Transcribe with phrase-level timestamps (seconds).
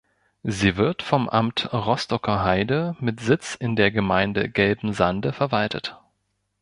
[0.41, 5.95] Sie wird vom Amt Rostocker Heide mit Sitz in der Gemeinde Gelbensande verwaltet.